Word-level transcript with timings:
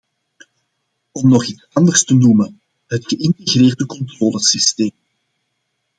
Om 1.11 1.29
nog 1.29 1.45
iets 1.45 1.67
anders 1.73 2.03
te 2.05 2.13
noemen: 2.13 2.61
het 2.87 3.07
geïntegreerde 3.07 3.85
controlesysteem. 3.85 4.91